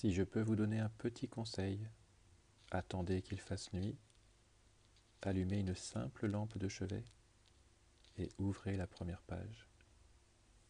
[0.00, 1.86] Si je peux vous donner un petit conseil,
[2.70, 3.98] attendez qu'il fasse nuit,
[5.20, 7.04] allumez une simple lampe de chevet
[8.16, 9.68] et ouvrez la première page.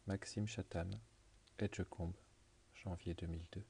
[0.05, 0.89] Maxime Chatham,
[1.59, 2.17] Edgecombe,
[2.73, 3.63] janvier 2002.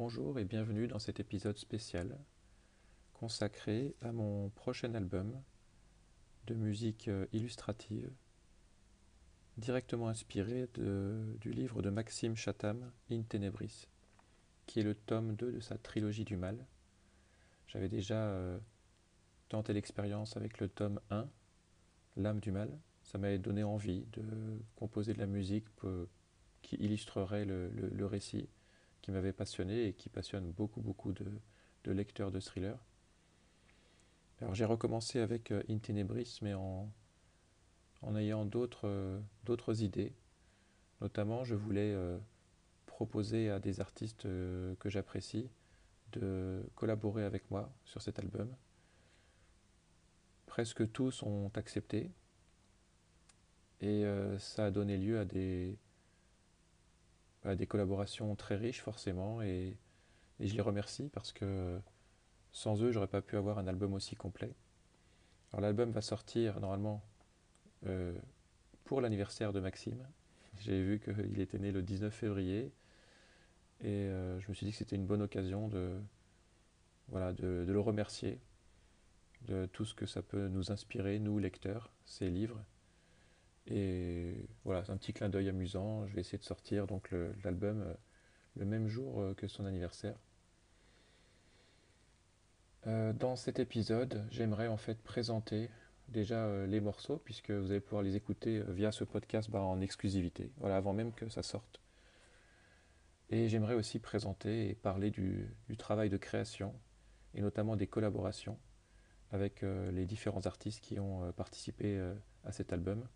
[0.00, 2.16] Bonjour et bienvenue dans cet épisode spécial
[3.12, 5.38] consacré à mon prochain album
[6.46, 8.10] de musique euh, illustrative
[9.58, 13.88] directement inspiré du livre de Maxime Chatham, In Tenebris,
[14.64, 16.64] qui est le tome 2 de sa trilogie du mal.
[17.66, 18.58] J'avais déjà euh,
[19.50, 21.28] tenté l'expérience avec le tome 1,
[22.16, 22.70] L'âme du mal.
[23.02, 24.24] Ça m'avait donné envie de
[24.76, 25.66] composer de la musique
[26.62, 28.48] qui illustrerait le récit
[29.10, 31.26] m'avait passionné et qui passionne beaucoup, beaucoup de,
[31.90, 32.78] lecteurs de thrillers.
[34.40, 35.62] Alors j'ai recommencé avec euh,
[36.42, 36.90] mais en,
[38.02, 40.14] en ayant d'autres euh, idées.
[41.00, 42.18] Notamment, je voulais euh,
[42.86, 45.48] proposer à des artistes que j'apprécie
[46.12, 48.54] de collaborer avec moi sur cet album.
[50.46, 52.10] Presque tous ont accepté
[53.80, 54.04] et
[54.38, 55.78] ça a donné lieu à des,
[57.44, 59.76] des collaborations très riches forcément et,
[60.38, 61.78] je les remercie parce que
[62.52, 64.54] sans eux j'aurais pas pu avoir un album aussi complet.
[65.52, 67.02] Alors l'album va sortir normalement
[67.86, 68.18] euh,
[68.84, 70.02] pour l'anniversaire de Maxime.
[70.60, 72.72] J'ai vu qu'il était né le 19 février
[73.82, 76.00] et euh, je me suis dit que c'était une bonne occasion de,
[77.08, 78.40] voilà, de, de, le remercier
[79.42, 82.62] de tout ce que ça peut nous inspirer, nous lecteurs, ces livres.
[83.66, 86.06] Et voilà, c'est un petit clin d'œil amusant.
[86.06, 87.10] Je vais essayer de sortir donc
[87.44, 87.94] l'album euh,
[88.56, 90.16] le, même jour euh, que son anniversaire.
[92.86, 95.68] Euh, dans cet épisode, j'aimerais en fait présenter
[96.08, 100.50] déjà les morceaux, puisque vous allez pouvoir les écouter via ce podcast bah, en exclusivité,
[100.56, 101.80] voilà, avant même que ça sorte.
[103.28, 106.74] Et j'aimerais aussi présenter et parler du, travail de création,
[107.34, 108.58] et notamment des collaborations
[109.30, 112.00] avec les différents artistes qui ont participé
[112.42, 113.06] à cet album.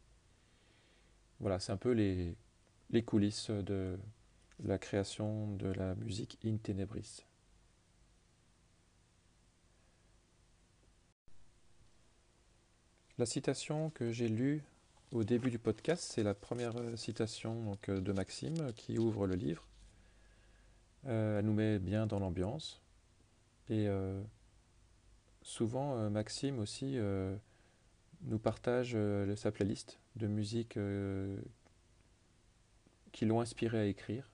[1.41, 2.37] Voilà, c'est un peu les,
[3.03, 3.99] coulisses de
[4.63, 7.25] la création de la musique In Tenebris.
[13.19, 14.63] La citation que j'ai lue
[15.13, 19.65] au début du podcast, c'est la première citation donc, de Maxime qui ouvre le livre.
[21.07, 22.81] Euh, elle nous met bien dans l'ambiance.
[23.69, 24.21] Et euh,
[25.43, 26.99] souvent, euh, Maxime aussi
[28.23, 28.97] nous partage
[29.37, 30.79] sa playlist de musique
[33.13, 34.31] qui l'ont inspiré à écrire.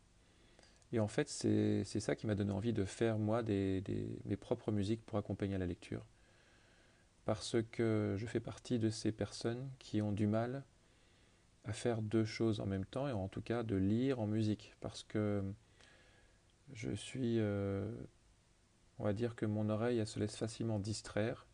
[0.92, 5.04] Et en fait, c'est ça qui m'a donné envie de faire, moi, mes propres musiques
[5.04, 6.04] pour accompagner la lecture.
[7.24, 10.64] Parce que je fais partie de ces personnes qui ont du mal
[11.64, 14.74] à faire deux choses en même temps, et en tout cas de lire en musique.
[14.80, 15.44] Parce que
[16.72, 17.88] je suis, euh,
[18.98, 21.46] on va dire que mon oreille, elle se laisse facilement distraire,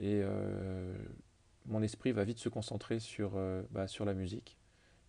[0.00, 0.96] et euh,
[1.66, 4.58] mon esprit va vite se concentrer sur, euh, bah, sur la musique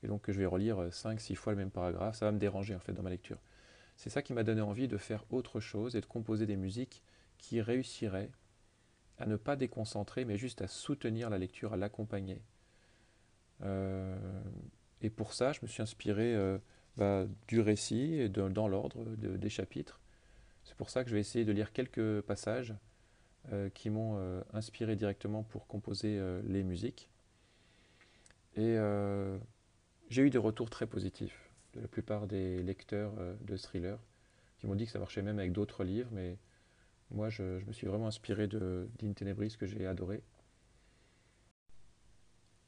[0.04, 2.80] et donc je vais relire 5-6 fois le même paragraphe, ça va me déranger en
[2.80, 3.40] fait dans ma lecture.
[3.96, 7.04] C'est ça qui m'a donné envie de faire autre chose et de composer des musiques
[7.38, 8.32] qui réussiraient
[9.18, 12.42] à ne pas déconcentrer, mais juste à soutenir la lecture, à l'accompagner.
[13.62, 14.18] Euh,
[15.02, 16.58] et pour ça, je me suis inspiré euh,
[16.98, 20.02] bah, du récit et dans l'ordre des chapitres.
[20.64, 22.76] C'est pour ça que je vais essayer de lire quelques passages euh,
[23.74, 27.10] qui m'ont inspiré directement pour composer les musiques.
[28.56, 28.78] Et
[30.10, 33.98] j'ai eu des retours très positifs de la plupart des lecteurs euh, de thriller
[34.58, 36.38] qui m'ont dit que ça marchait même avec d'autres livres, mais
[37.12, 40.22] moi je, me suis vraiment inspiré de Tenebris que j'ai adoré.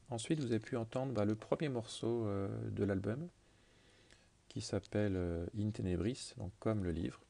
[0.08, 3.28] Ensuite, vous avez pu entendre bah, le premier morceau euh, de l'album
[4.48, 7.20] qui s'appelle euh, In Tenebris, donc comme le livre,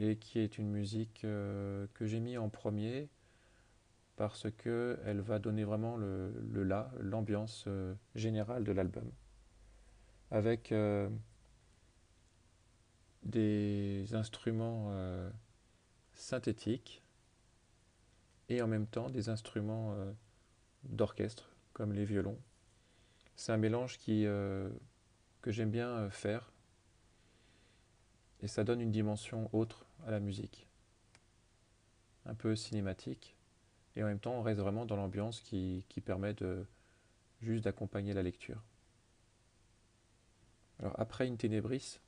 [0.00, 3.08] et qui est une musique que j'ai mis en premier
[4.20, 9.10] parce qu'elle va donner vraiment le, le là, l'ambiance euh, générale de l'album.
[10.30, 11.08] Avec euh,
[13.22, 15.30] des instruments euh,
[16.12, 17.02] synthétiques
[18.50, 19.96] et en même temps des instruments
[20.82, 22.38] d'orchestre comme les violons.
[23.36, 26.52] C'est un mélange qui, que j'aime bien faire
[28.42, 30.66] et ça donne une dimension autre à la musique,
[32.26, 33.36] un peu cinématique
[33.96, 36.34] et en même temps on reste vraiment dans l'ambiance qui, permet
[37.40, 38.62] juste d'accompagner la lecture.
[40.78, 42.00] Alors après In Tenebris,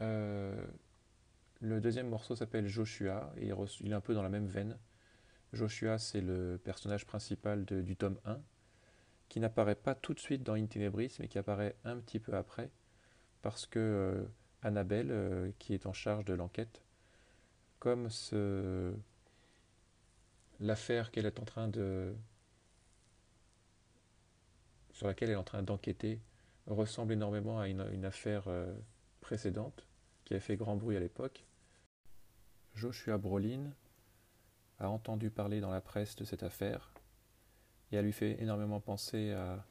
[0.00, 0.64] euh,
[1.60, 3.50] le deuxième morceau s'appelle Joshua et
[3.80, 4.78] il est un peu dans la même veine.
[5.52, 8.40] Joshua c'est le personnage principal du tome 1
[9.28, 12.34] qui n'apparaît pas tout de suite dans In Tenebris mais qui apparaît un petit peu
[12.34, 12.70] après
[13.42, 14.24] parce que euh,
[14.64, 16.82] Annabelle euh, qui est en charge de l'enquête
[17.78, 18.08] comme
[20.58, 22.14] l'affaire qu'elle est en train de
[24.92, 26.18] sur laquelle elle est en train d'enquêter
[26.66, 28.72] ressemble énormément à une, affaire euh,
[29.20, 29.86] précédente
[30.24, 31.44] qui a fait grand bruit à l'époque.
[32.74, 33.70] Joshua Brolin
[34.78, 36.90] a entendu parler dans la presse de cette affaire
[37.92, 39.66] et a lui fait énormément penser à,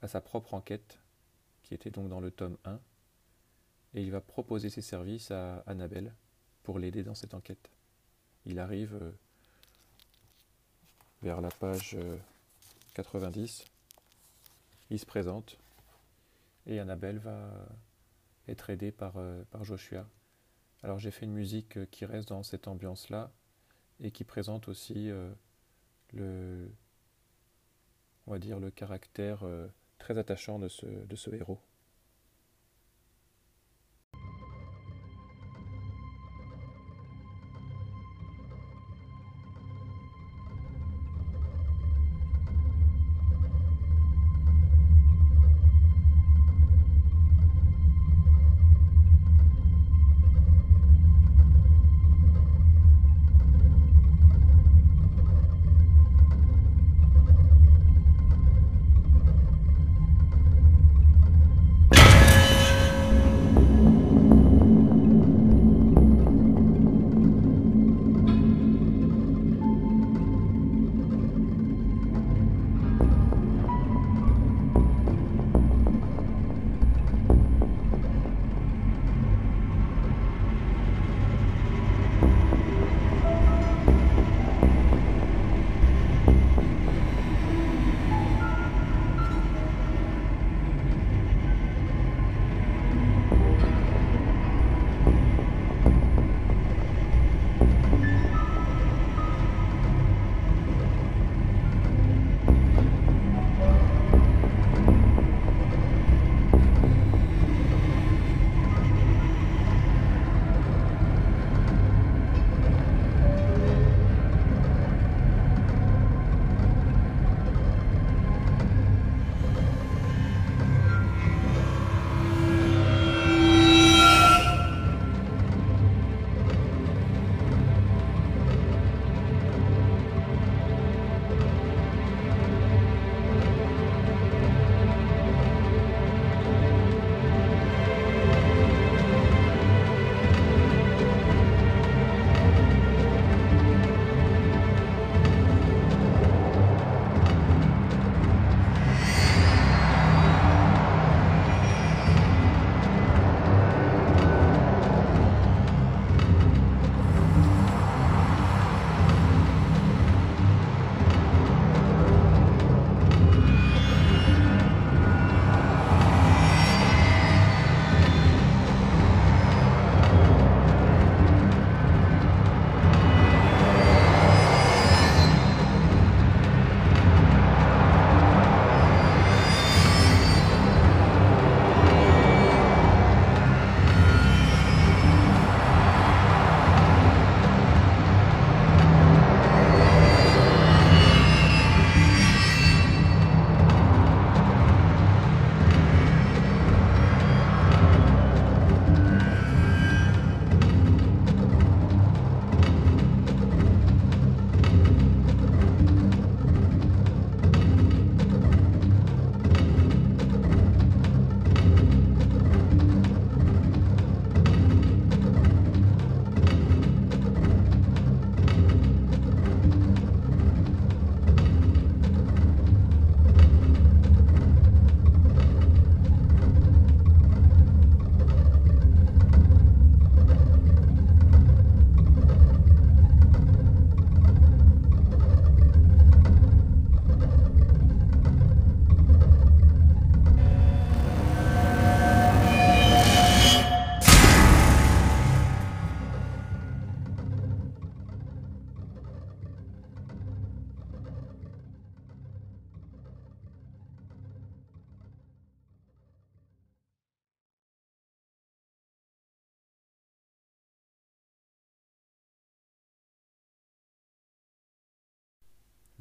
[0.00, 0.98] à sa propre enquête
[1.62, 2.80] qui était donc dans le tome 1
[3.94, 6.12] et il va proposer ses services à Annabelle
[6.62, 7.70] pour l'aider dans cette enquête.
[8.44, 9.12] Il arrive euh,
[11.22, 11.96] vers la page
[12.94, 13.60] 90.
[13.60, 13.64] Euh,
[14.90, 15.58] il se présente
[16.66, 17.50] et Annabelle va
[18.48, 20.06] être aidée par, euh, par Joshua.
[20.82, 23.30] Alors j'ai fait une musique qui reste dans cette ambiance-là
[24.00, 25.10] et qui présente aussi
[26.12, 26.70] le,
[28.26, 29.46] on va dire, le caractère
[29.98, 31.60] très attachant de ce, de ce héros.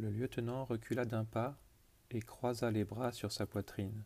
[0.04, 1.58] Le lieutenant recula d'un pas
[2.12, 4.04] et croisa les bras sur sa poitrine.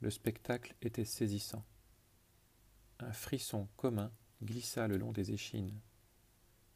[0.00, 1.64] Le spectacle était saisissant.
[3.00, 4.12] Un frisson commun
[4.44, 5.76] glissa le long des échines.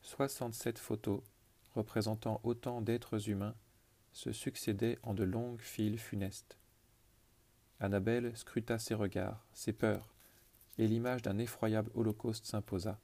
[0.02, 1.22] Soixante-sept photos,
[1.76, 3.54] représentant autant d'êtres humains,
[4.12, 6.58] se succédaient en de longues files funestes.
[7.78, 10.12] Annabelle scruta ses regards, ses peurs,
[10.78, 12.98] et l'image d'un effroyable holocauste s'imposa.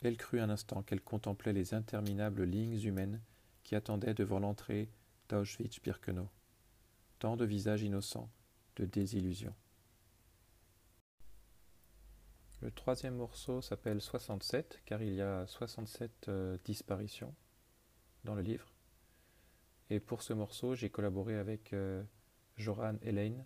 [0.00, 3.20] Elle crut un instant qu'elle contemplait les interminables lignes humaines
[3.62, 4.88] qui attendaient devant l'entrée
[5.28, 6.28] d'Auschwitz-Birkenau.
[7.18, 8.30] Tant de visages innocents,
[8.76, 9.54] de désillusions.
[12.62, 17.34] Le troisième morceau s'appelle 67 car il y a 67 euh, disparitions
[18.24, 18.72] dans le livre.
[19.90, 22.04] Et pour ce morceau, j'ai collaboré avec euh,
[22.56, 23.44] Joran Elaine.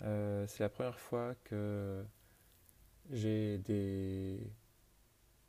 [0.00, 2.02] Euh, c'est la première fois que
[3.10, 4.50] j'ai des,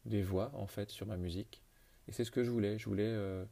[0.05, 1.62] des voix en fait sur ma musique.
[2.07, 2.77] Et c'est ce que je voulais.
[2.77, 3.45] Je voulais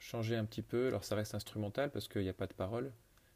[0.00, 0.88] changer un petit peu.
[0.88, 2.92] Alors ça reste instrumental parce qu'il n'y a pas de parole.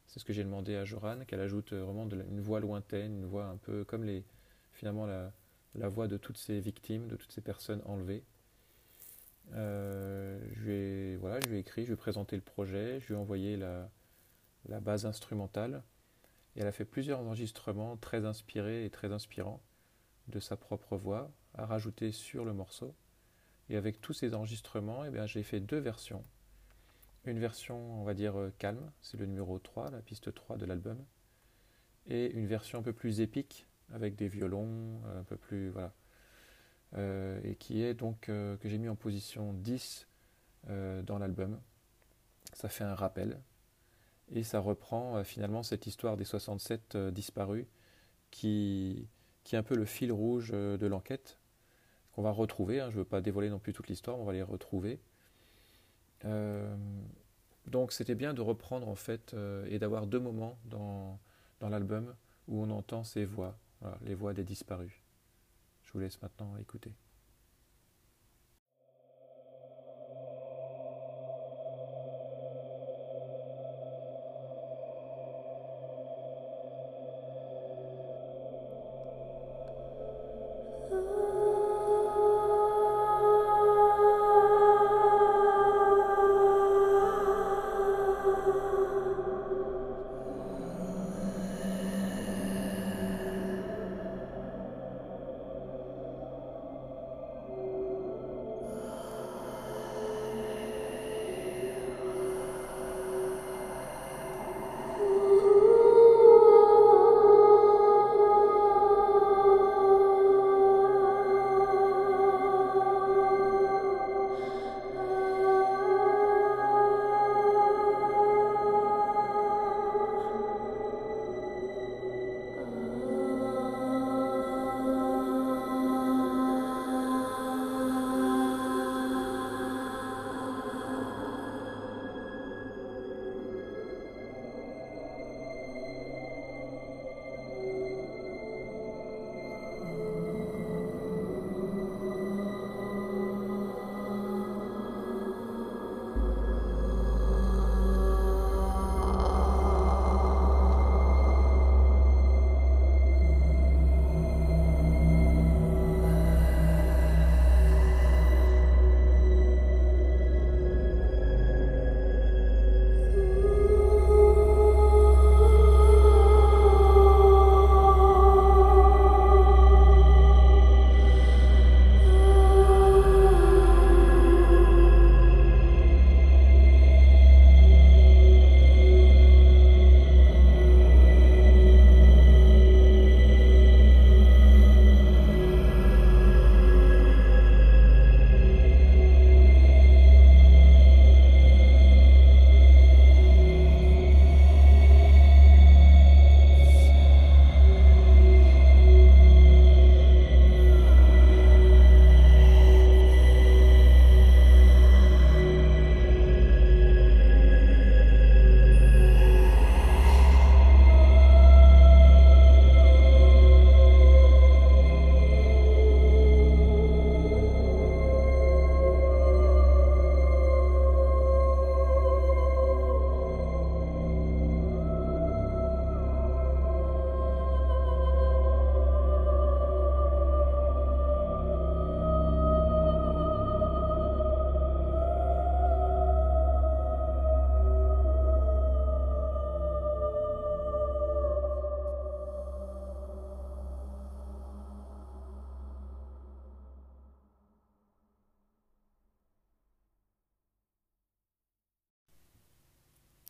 [0.07, 3.25] C'est ce que j'ai demandé à Joran, qu'elle ajoute euh, vraiment une voix lointaine, une
[3.25, 4.23] voix un peu comme les,
[4.73, 5.31] finalement la,
[5.89, 8.23] voix de toutes ces victimes, de toutes ces personnes enlevées.
[9.53, 12.99] Euh, je, lui ai, voilà, je lui ai écrit, je lui ai présenté le projet,
[12.99, 13.89] je lui ai envoyé la,
[14.67, 15.83] la base instrumentale.
[16.55, 19.61] Et elle a fait plusieurs enregistrements très inspirés et très inspirants
[20.27, 22.95] de sa propre voix à rajouter sur le morceau.
[23.69, 26.23] Et avec tous ces enregistrements, eh j'ai fait deux versions.
[27.25, 30.65] Une version, on va dire, euh, calme, c'est le numéro 3, la piste 3 de
[30.65, 31.03] l'album,
[32.05, 35.91] et une version un peu plus épique, avec des violons, euh, un peu plus, voilà,
[36.97, 40.07] euh, et qui est donc, que j'ai mis en position 10
[40.67, 41.59] dans l'album.
[42.53, 43.39] Ça fait un rappel,
[44.31, 47.65] et ça reprend finalement cette histoire des 67 disparus,
[48.31, 49.07] qui,
[49.43, 51.37] qui est un peu le fil rouge de l'enquête,
[52.15, 52.89] qu'on va retrouver, hein.
[52.89, 54.99] je ne veux pas dévoiler non plus toute l'histoire, on va les retrouver.
[56.23, 56.75] Euh,
[57.67, 61.19] donc c'était bien de reprendre en fait euh, et d'avoir deux moments dans,
[61.59, 62.15] dans l'album
[62.47, 63.57] où on entend ces voix,
[64.03, 64.93] les voix des disparus.
[65.83, 66.93] Je vous laisse maintenant écouter.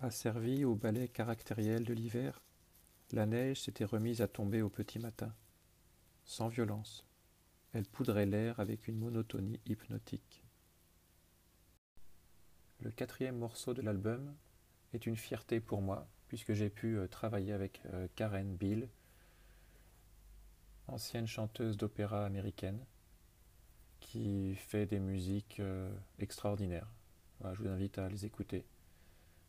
[0.05, 2.39] Asservie au balai caractériel de l'hiver,
[3.11, 5.33] la neige s'était remise à tomber au petit matin,
[6.25, 7.03] sans violence.
[7.73, 10.43] Elle poudrait l'air avec une monotonie hypnotique.
[12.81, 14.35] Le quatrième morceau de l'album
[14.93, 18.87] est une fierté pour moi, puisque j'ai pu euh, travailler avec euh, Karen Bill,
[20.87, 22.85] ancienne chanteuse d'opéra américaine,
[24.01, 26.91] qui fait des musiques euh, extraordinaires.
[27.53, 28.65] je vous invite à les écouter.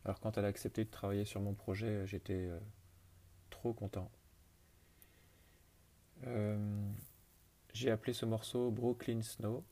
[0.06, 2.48] Alors quand elle a accepté de travailler sur mon projet, j'étais
[3.50, 4.10] trop content.
[7.76, 9.62] J'ai appelé ce morceau Brooklyn Snow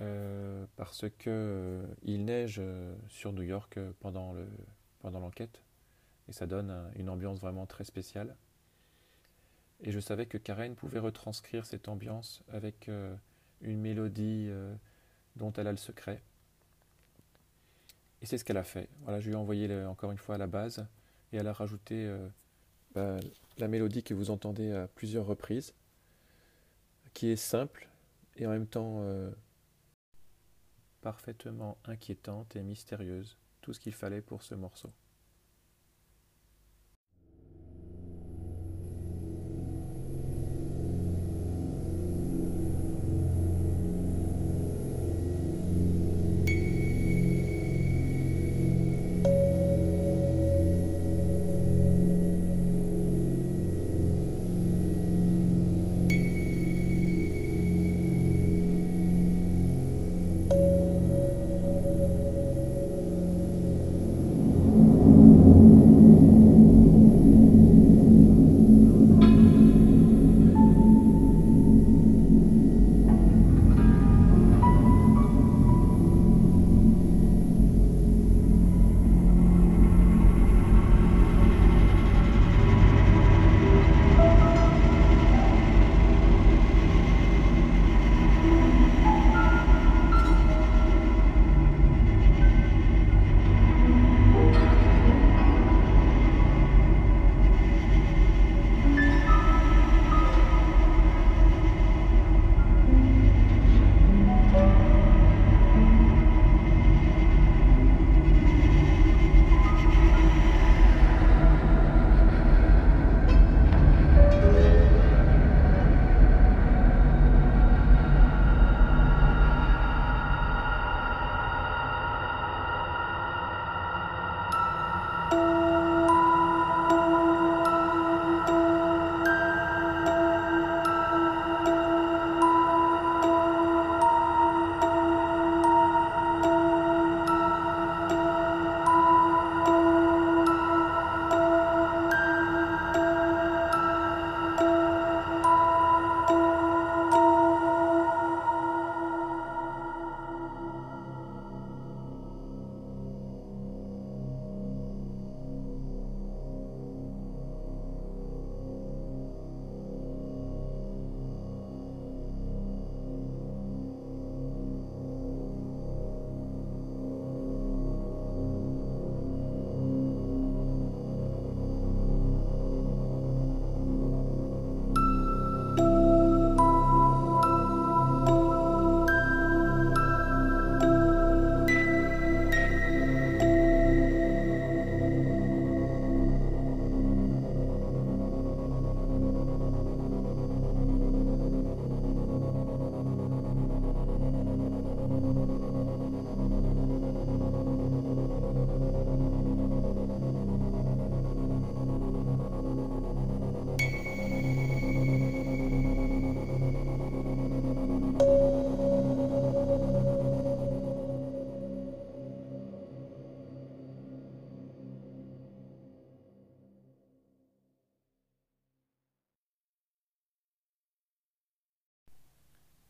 [0.00, 4.34] euh, parce que euh, il neige euh, sur New York pendant
[5.02, 5.62] l'enquête
[6.26, 8.34] et ça donne une ambiance vraiment très spéciale.
[9.82, 12.90] Et je savais que Karen pouvait retranscrire cette ambiance avec
[13.60, 14.50] une mélodie
[15.36, 16.22] dont elle a le secret.
[18.26, 18.88] Et c'est ce qu'elle a fait.
[19.02, 20.84] Voilà, je lui ai envoyé encore une fois à la base
[21.32, 22.12] et elle a rajouté
[22.92, 23.20] bah,
[23.56, 25.74] la mélodie que vous entendez à plusieurs reprises,
[27.14, 27.88] qui est simple
[28.34, 29.00] et en même temps
[31.02, 34.90] parfaitement inquiétante et mystérieuse, tout ce qu'il fallait pour ce morceau.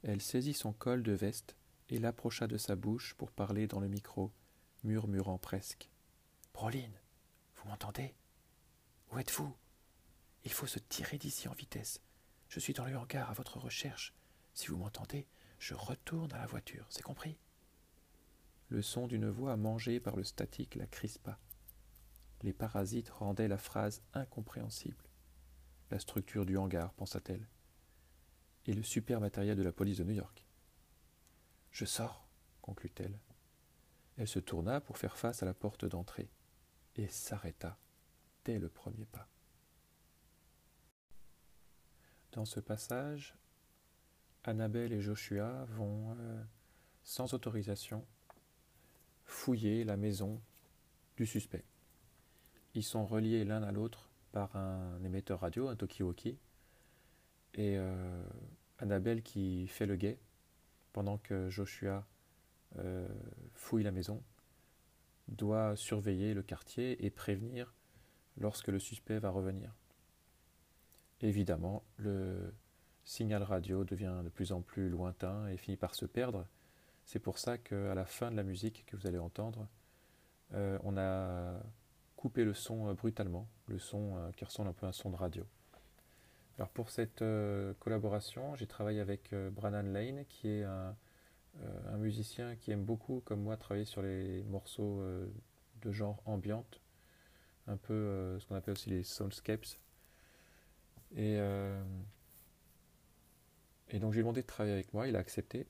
[0.09, 1.57] Elle saisit son col de veste
[1.89, 4.33] et l'approcha de sa bouche pour parler dans le micro,
[4.85, 5.91] murmurant presque.
[6.55, 7.01] Broline,
[7.57, 8.15] vous m'entendez?
[9.11, 9.53] Où êtes-vous?
[10.45, 12.01] Il faut se tirer d'ici en vitesse.
[12.49, 14.15] Je suis dans le hangar à votre recherche.
[14.55, 15.27] Si vous m'entendez,
[15.59, 17.37] je retourne à la voiture, c'est compris?
[18.69, 21.37] Le son d'une voix mangée par le statique la crispa.
[22.43, 25.03] Les parasites rendaient la phrase incompréhensible.
[25.91, 27.49] La structure du hangar, pensa-t-elle
[28.67, 30.45] et le super matériel de la police de New York.
[31.71, 32.27] Je sors,
[32.63, 33.19] conclut-elle.
[34.17, 36.31] Elle se tourna pour faire face à la porte d'entrée
[36.97, 37.79] et s'arrêta
[38.45, 39.29] dès le premier pas.
[42.33, 43.37] Dans ce passage,
[44.45, 46.43] Annabelle et Joshua vont, euh,
[47.03, 48.07] sans autorisation,
[49.25, 50.41] fouiller la maison
[51.17, 51.65] du suspect.
[52.75, 56.39] Ils sont reliés l'un à l'autre par un émetteur radio, un Tokiwoki,
[57.57, 58.23] et euh,
[58.79, 60.19] Annabelle qui fait le guet
[60.93, 62.07] pendant que Joshua
[62.79, 63.09] euh,
[63.55, 64.23] fouille la maison
[65.29, 67.75] doit surveiller le quartier et prévenir
[68.39, 69.75] lorsque le suspect va revenir.
[71.23, 72.55] Évidemment, le
[73.05, 76.47] signal radio devient de plus en plus lointain et finit par se perdre.
[77.05, 79.67] C'est pour ça qu'à la fin de la musique que vous allez entendre,
[80.53, 81.61] euh, on a
[82.17, 85.45] coupé le son brutalement, le son qui ressemble un peu à un son de radio.
[86.59, 87.23] Alors pour cette
[87.81, 90.97] collaboration, j'ai travaillé avec Brannan Lane, qui est un,
[91.89, 95.03] un, musicien qui aime beaucoup, comme moi, travailler sur les morceaux
[95.83, 96.81] de genre ambiante,
[97.67, 99.67] un peu ce qu'on appelle aussi les soundscapes.
[101.15, 101.39] Et,
[103.91, 105.67] et donc j'ai demandé de travailler avec moi, il a accepté.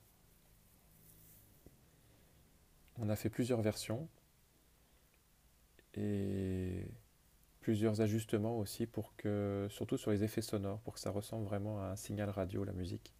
[2.98, 4.08] On a fait plusieurs versions
[5.94, 6.86] et
[7.66, 11.82] plusieurs ajustements aussi pour que, surtout sur les effets sonores, pour que ça ressemble vraiment
[11.82, 13.12] à un signal radio, la musique.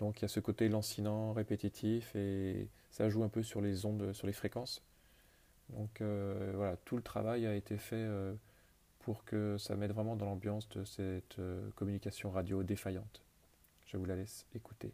[0.00, 3.86] Donc il y a ce côté lancinant, répétitif, et ça joue un peu sur les
[3.86, 4.82] ondes, sur les fréquences.
[5.68, 8.34] Donc euh, voilà, tout le travail a été fait euh,
[8.98, 13.22] pour que ça mette vraiment dans l'ambiance de cette euh, communication radio défaillante.
[13.86, 14.92] Je vous la laisse écouter.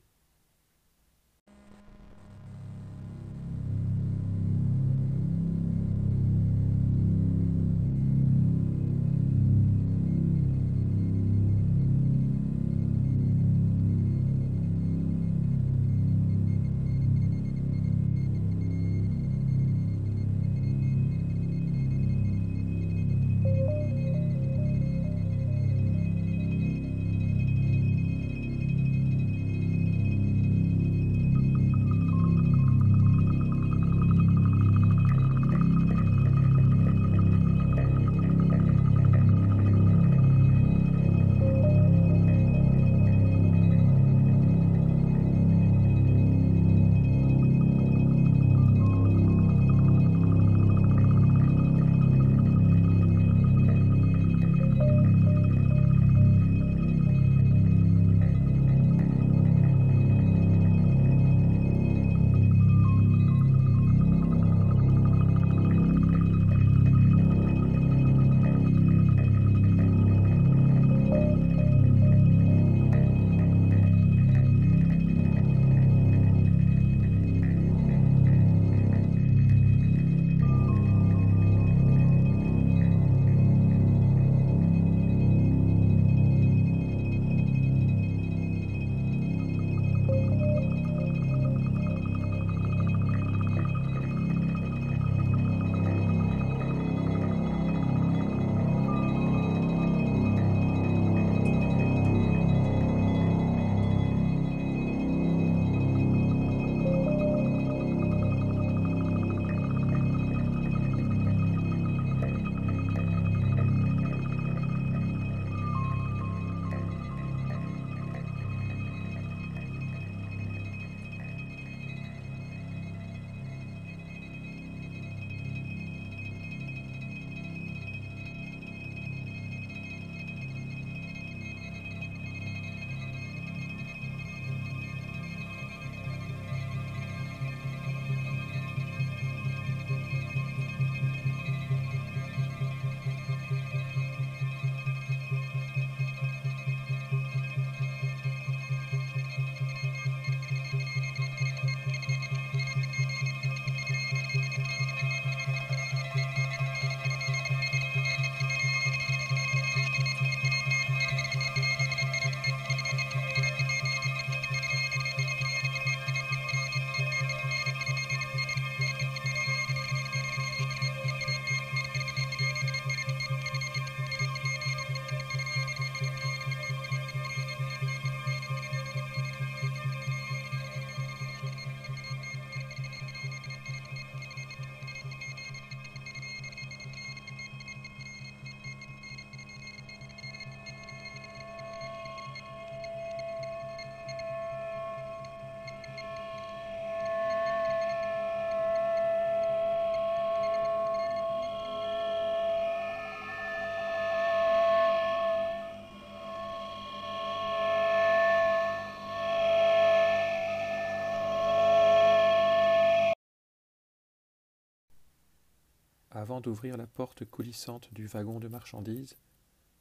[216.21, 219.17] Avant d'ouvrir la porte coulissante du wagon de marchandises,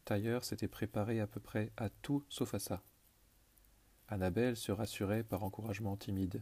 [0.06, 2.82] Tailleur s'était préparé à peu près à tout sauf à ça.
[4.08, 6.42] Annabelle se rassurait par encouragement timide.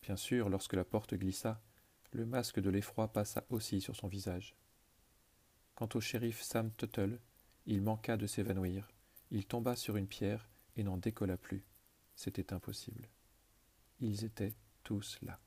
[0.00, 1.60] Bien sûr, lorsque la porte glissa,
[2.12, 4.56] le masque de l'effroi passa aussi sur son visage.
[5.74, 7.20] Quant au shérif Sam Tuttle,
[7.66, 8.88] il manqua de s'évanouir.
[9.30, 11.66] Il tomba sur une pierre et n'en décolla plus.
[12.16, 13.10] C'était impossible.
[13.98, 15.38] Ils étaient tous là.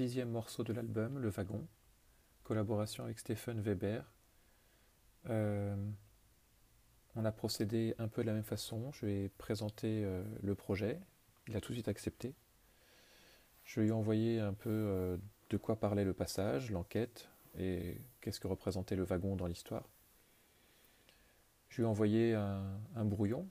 [0.00, 1.68] Sixième morceau de l'album, Le Wagon,
[2.42, 4.10] collaboration avec Stephen Weber.
[5.28, 5.76] Euh,
[7.16, 8.90] on a procédé un peu de la même façon.
[8.92, 10.98] Je vais présenter euh, le projet.
[11.48, 12.32] Il a tout de suite accepté.
[13.64, 15.18] Je lui ai envoyé un peu euh,
[15.50, 19.86] de quoi parlait le passage, l'enquête, et qu'est-ce que représentait le wagon dans l'histoire.
[21.68, 23.46] Je lui ai envoyé un, brouillon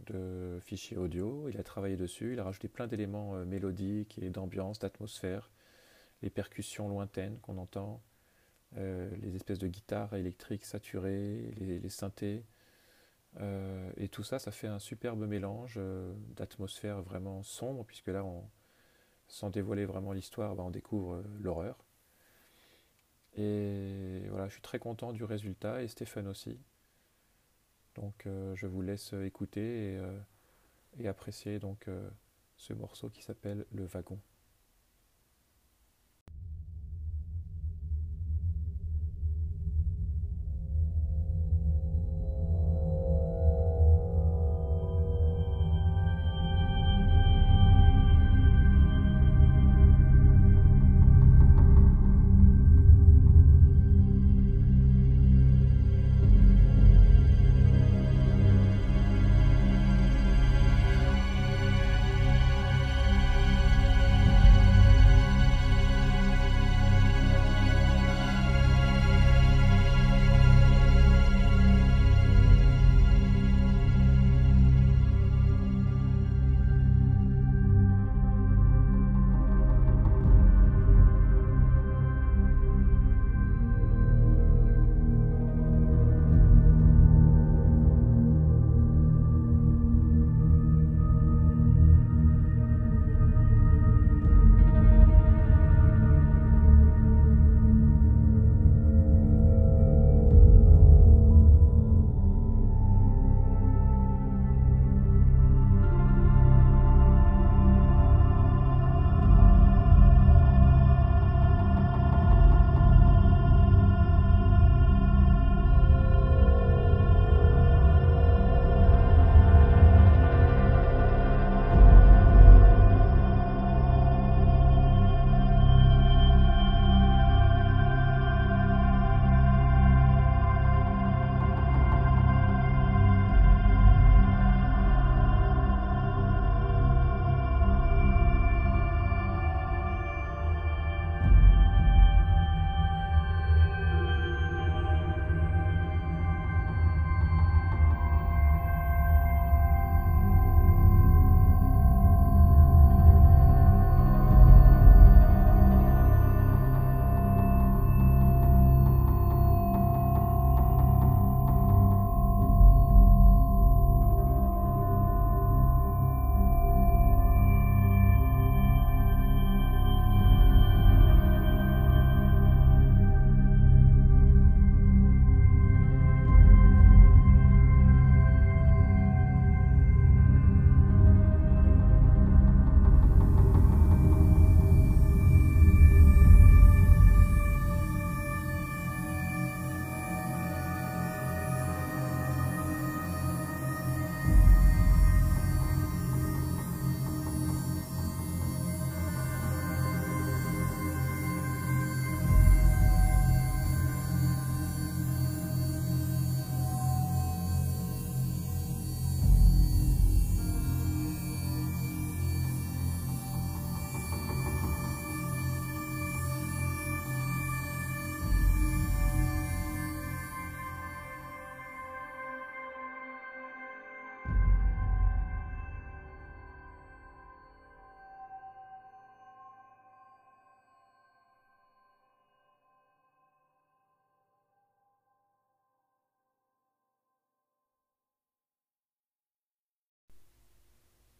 [0.00, 4.80] de fichiers audio, il a travaillé dessus, il a rajouté plein d'éléments mélodiques et d'ambiance,
[4.80, 5.48] d'atmosphère,
[6.22, 8.02] les percussions lointaines qu'on entend,
[8.76, 12.44] euh, les espèces de guitares électriques saturées, les, synthés.
[13.40, 15.78] Euh, et tout ça, ça fait un superbe mélange
[16.36, 18.24] d'atmosphère vraiment sombre, puisque là,
[19.28, 21.76] sans dévoiler vraiment l'histoire, bah, on découvre l'horreur.
[23.36, 26.58] Et voilà, je suis très content du résultat et Stéphane aussi.
[27.96, 32.08] Donc euh, je vous laisse écouter et, euh, apprécier donc euh,
[32.56, 34.18] ce morceau qui s'appelle Le Wagon.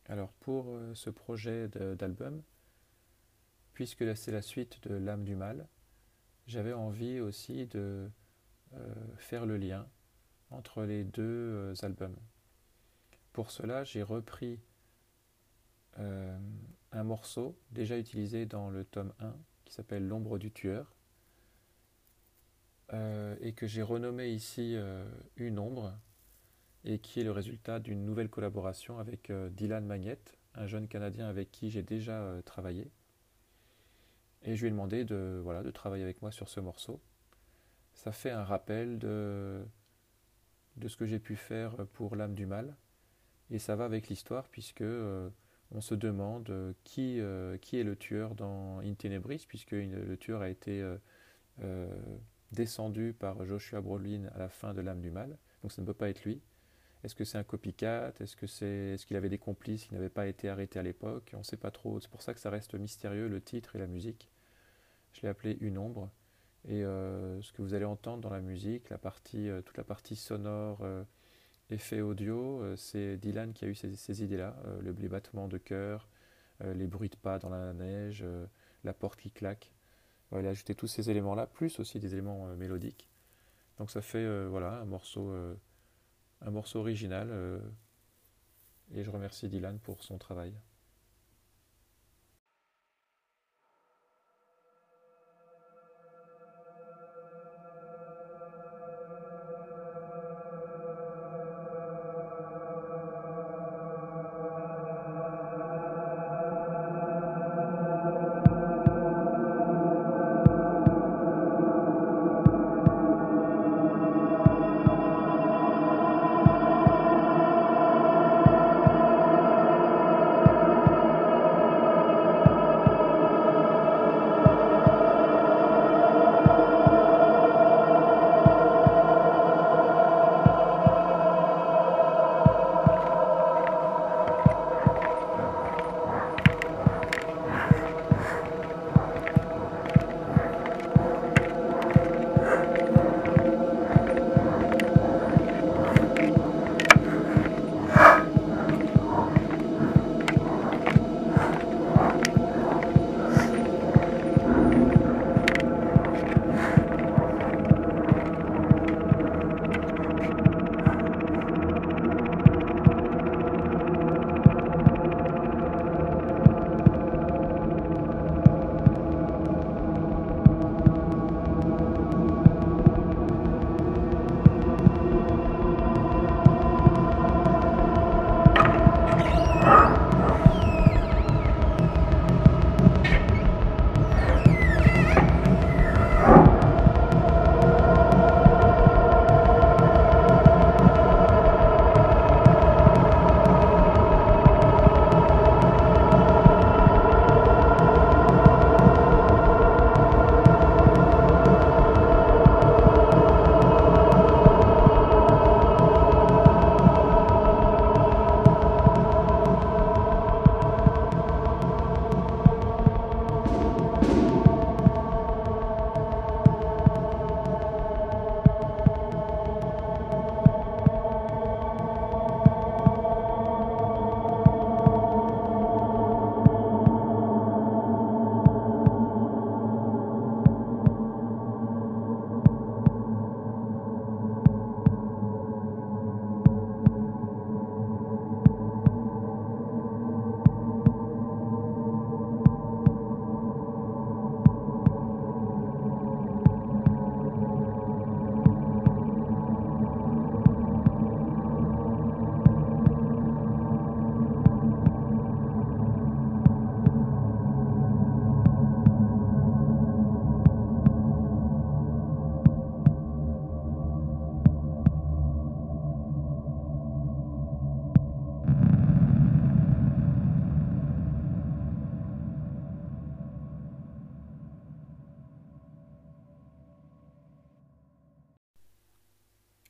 [0.08, 2.42] Alors pour euh, ce projet d'album,
[3.72, 5.66] puisque c'est la suite de L'âme du mal,
[6.46, 8.08] j'avais envie aussi de
[8.74, 9.88] euh, faire le lien
[10.50, 12.16] entre les deux euh, albums.
[13.32, 14.60] Pour cela, j'ai repris
[16.92, 20.94] un morceau déjà utilisé dans le tome 1 qui s'appelle L'ombre du tueur
[22.92, 24.76] et que j'ai renommé ici
[25.36, 25.98] Une ombre
[26.86, 31.50] et qui est le résultat d'une nouvelle collaboration avec Dylan Magnette, un jeune Canadien avec
[31.52, 32.90] qui j'ai déjà travaillé.
[34.42, 37.00] Et je lui ai demandé de, voilà, de travailler avec moi sur ce morceau.
[37.94, 39.66] Ça fait un rappel de,
[40.76, 42.76] de ce que j'ai pu faire pour l'âme du mal.
[43.50, 45.28] Et ça va avec l'histoire puisque euh,
[45.70, 50.42] on se demande qui, euh, qui est le tueur dans In Tenebris, puisque le tueur
[50.42, 50.96] a été
[51.62, 51.88] euh,
[52.52, 55.38] descendu par Joshua Brolin à la fin de l'âme du mal.
[55.62, 56.40] Donc ça ne peut pas être lui.
[57.06, 58.12] Est-ce que c'est un copycat?
[58.18, 59.84] Est-ce que c'est est-ce qu'il avait des complices?
[59.84, 61.30] Qui n'avaient pas été arrêtés à l'époque?
[61.34, 62.00] On ne sait pas trop.
[62.00, 64.28] C'est pour ça que ça reste mystérieux le titre et la musique.
[65.12, 66.10] Je l'ai appelé Une ombre.
[66.68, 69.84] Et euh, ce que vous allez entendre dans la musique, la partie, euh, toute la
[69.84, 71.04] partie sonore, euh,
[71.70, 74.56] effet audio, c'est Dylan qui a eu ces, idées-là.
[74.80, 76.08] le, les battements de cœur,
[76.60, 78.24] les bruits de pas dans la neige,
[78.84, 79.72] la porte qui claque.
[80.32, 83.08] il a ajouté tous ces éléments-là, plus aussi des éléments mélodiques.
[83.78, 85.32] Donc ça fait voilà, un, morceau,
[86.40, 87.28] un morceau original.
[88.92, 90.54] et je remercie Dylan pour son travail.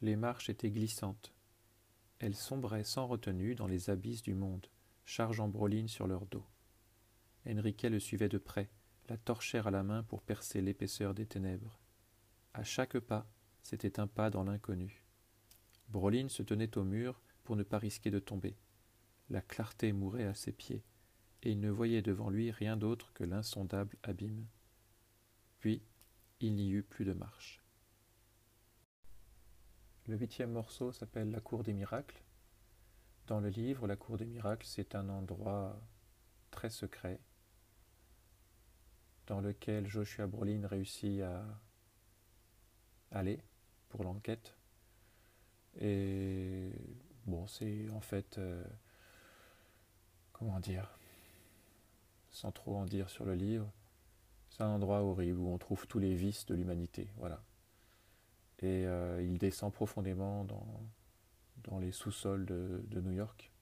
[0.07, 1.35] Les marches étaient glissantes.
[2.21, 4.69] Elles sombraient sans retenue dans les abysses du monde,
[5.05, 6.47] chargeant Broline sur leur dos.
[7.45, 8.71] Enriquet le suivait de près,
[9.09, 11.81] la torchère à la main pour percer l'épaisseur des ténèbres.
[12.55, 13.29] À chaque pas,
[13.65, 15.03] c'était un pas dans l'inconnu.
[15.89, 18.57] Broline se tenait au mur pour ne pas risquer de tomber.
[19.29, 20.85] La clarté mourait à ses pieds,
[21.43, 24.47] et il ne voyait devant lui rien d'autre que l'insondable abîme.
[25.59, 25.83] Puis,
[26.39, 27.66] il n'y eut plus de marche.
[30.09, 32.23] Le huitième morceau s'appelle La Cour des Miracles.
[33.27, 35.77] Dans le livre, La Cour des Miracles, c'est un endroit
[36.53, 37.19] très secret
[39.27, 41.45] dans lequel Joshua Brolin réussit à
[43.11, 43.41] aller
[43.89, 44.57] pour l'enquête.
[45.81, 46.71] Et
[47.27, 48.63] bon, c'est en fait, euh,
[50.33, 50.97] comment dire,
[52.31, 53.69] sans trop en dire sur le livre,
[54.51, 57.09] c'est un endroit horrible où on trouve tous les vices de l'humanité.
[57.17, 57.43] Voilà.
[58.61, 60.67] Et euh, il descend profondément dans,
[61.65, 63.53] dans les sous-sols de, de, New York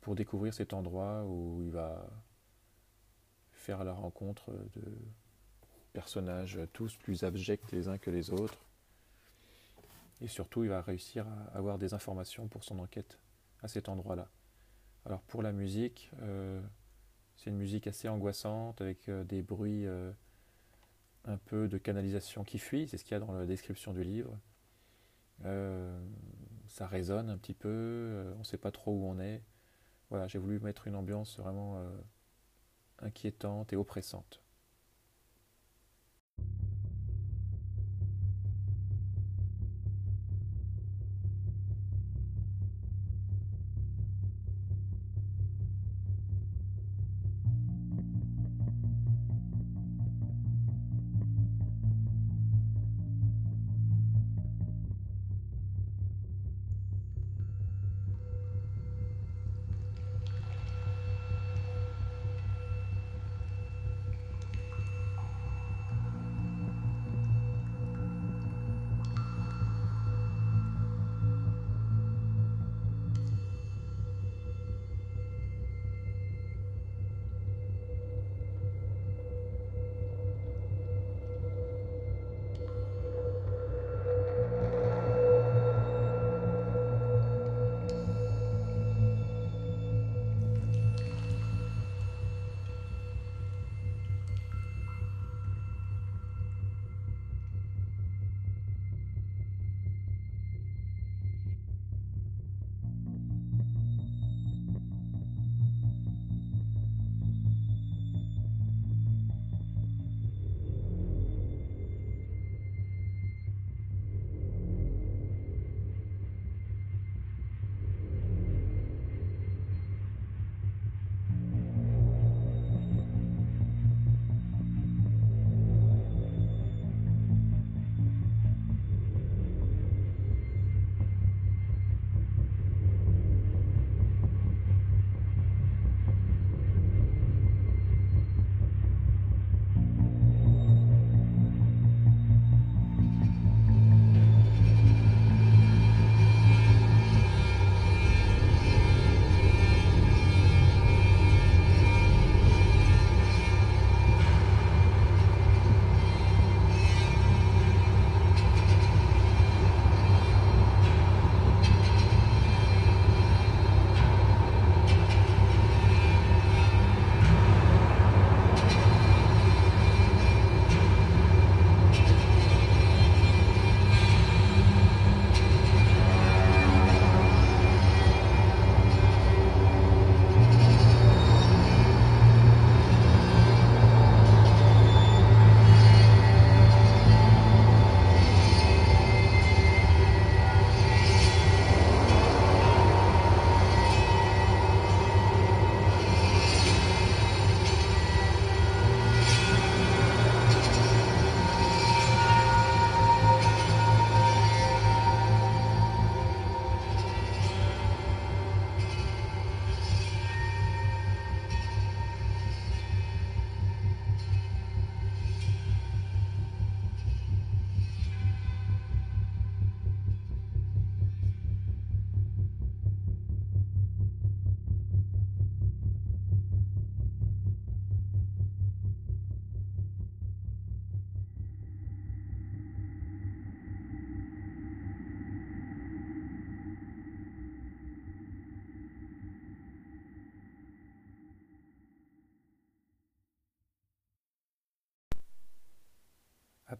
[0.00, 2.08] pour découvrir cet endroit où il va
[3.52, 4.82] faire la rencontre de
[5.92, 8.58] personnages tous plus abjects les uns que les autres.
[10.20, 13.18] Et surtout, il va réussir à avoir des informations pour son enquête
[13.62, 14.28] à cet endroit-là.
[15.06, 16.60] Alors pour la musique, euh,
[17.36, 19.86] c'est une musique assez angoissante avec euh, des bruits
[21.24, 24.02] un peu de canalisation qui fuit, c'est ce qu'il y a dans la description du
[24.02, 24.38] livre.
[26.66, 29.42] ça résonne un petit peu, on ne sait pas trop où on est.
[30.10, 31.82] Voilà, j'ai voulu mettre une ambiance vraiment
[32.98, 34.39] inquiétante et oppressante.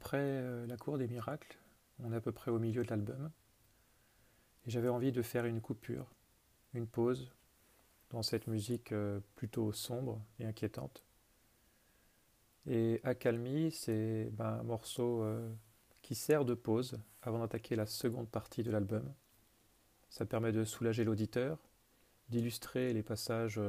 [0.01, 1.59] Après euh, la cour des miracles,
[2.03, 3.31] on est à peu près au milieu de l'album,
[4.67, 6.07] et j'avais envie de faire une coupure,
[6.73, 7.31] une pause,
[8.09, 8.93] dans cette musique
[9.37, 11.05] plutôt sombre et inquiétante.
[12.67, 15.25] Et Accalmie, c'est ben, un morceau
[16.03, 19.15] qui sert de pause avant d'attaquer la seconde partie de l'album.
[20.09, 21.59] Ça permet de soulager l'auditeur,
[22.31, 23.61] d'illustrer les passages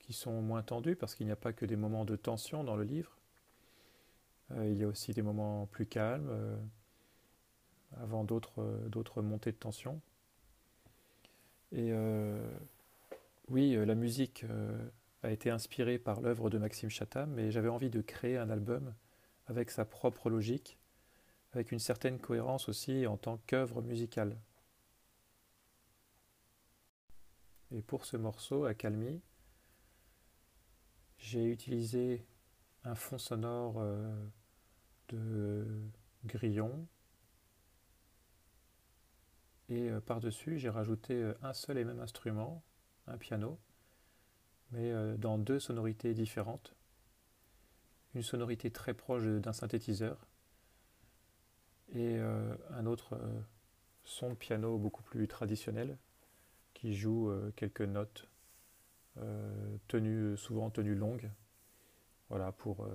[0.00, 2.76] qui sont moins tendus parce qu'il n'y a pas que des moments de tension dans
[2.76, 3.19] le livre.
[4.56, 6.58] Il y a aussi des moments plus calmes
[7.96, 10.00] avant d'autres montées de tension.
[11.72, 11.92] Et
[13.48, 14.44] oui, la musique
[15.22, 18.94] a été inspirée par l'œuvre de Maxime Chatham, mais j'avais envie de créer un album
[19.46, 20.78] avec sa propre logique,
[21.52, 24.36] avec une certaine cohérence aussi en tant qu'œuvre musicale.
[27.72, 29.20] Et pour ce morceau, à Calmi,
[31.18, 32.24] j'ai utilisé
[32.84, 34.12] un fond sonore euh,
[35.10, 35.66] de
[36.24, 36.86] grillon
[39.68, 42.62] et euh, par-dessus j'ai rajouté euh, un seul et même instrument,
[43.06, 43.58] un piano,
[44.72, 46.76] mais dans deux sonorités différentes.
[48.14, 50.28] Une sonorité très proche d'un synthétiseur
[51.92, 53.40] et euh, un autre euh,
[54.04, 55.98] son de piano beaucoup plus traditionnel
[56.72, 58.26] qui joue euh, quelques notes
[59.88, 61.30] tenues, souvent tenues longues,
[62.30, 62.88] voilà, pour,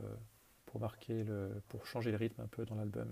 [0.76, 3.10] pour marquer le, pour changer le rythme un peu dans l'album.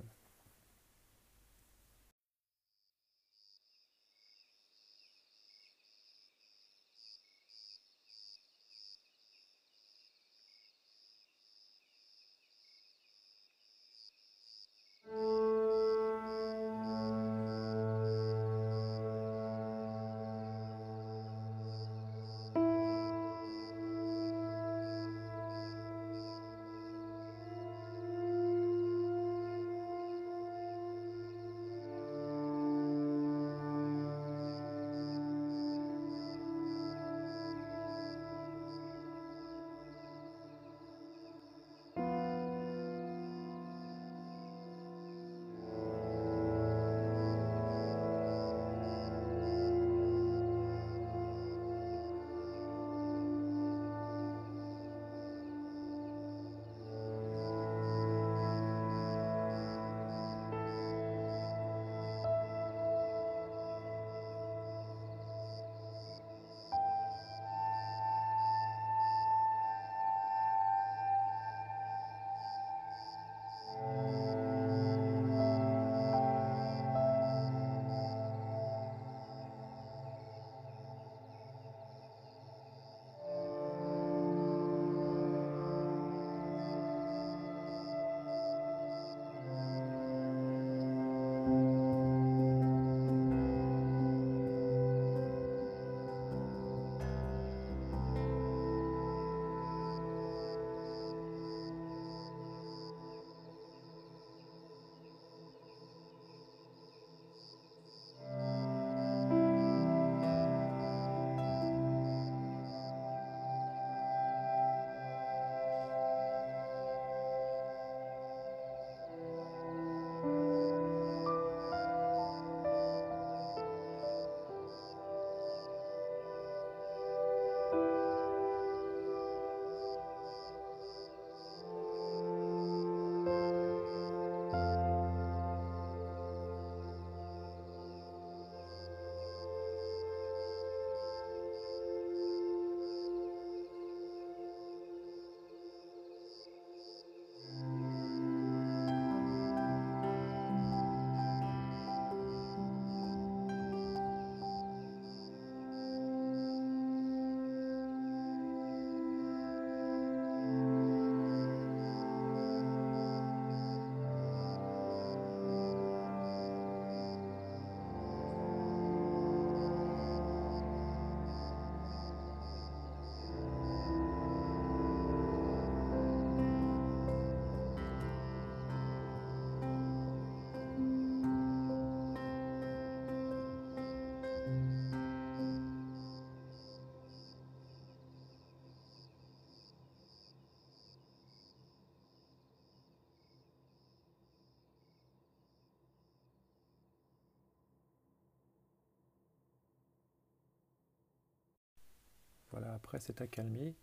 [202.54, 203.76] Voilà, après cette accalmie,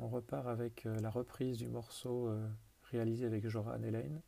[0.00, 2.48] on repart avec euh, la reprise du morceau euh,
[2.90, 4.20] réalisé avec Joran Elaine,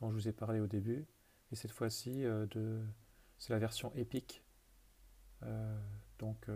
[0.00, 1.06] dont je vous ai parlé au début.
[1.52, 2.84] Et cette fois-ci, euh,
[3.38, 4.42] c'est la version épique,
[6.18, 6.48] donc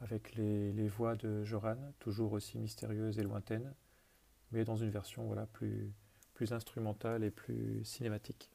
[0.00, 3.74] avec les, voix de Joran, toujours aussi mystérieuses et lointaines,
[4.52, 8.53] mais dans une version voilà, plus instrumentale et plus cinématique.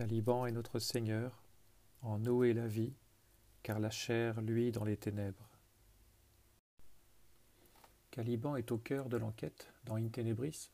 [0.00, 1.42] Caliban est notre Seigneur,
[2.00, 2.94] en eau et la vie,
[3.62, 5.50] car la chair luit dans les ténèbres.
[8.10, 10.70] Caliban est au cœur de l'enquête dans In Tenebris,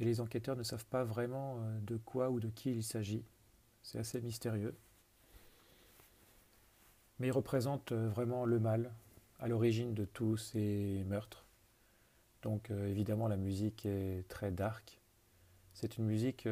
[0.00, 3.22] et les enquêteurs ne savent pas vraiment euh, de quoi ou de qui il s'agit.
[3.82, 4.78] C'est assez mystérieux.
[7.18, 8.94] Mais il représente euh, vraiment le mal
[9.40, 11.44] à l'origine de tous ces meurtres.
[12.40, 15.02] Donc euh, évidemment la musique est très dark.
[15.74, 16.48] C'est une musique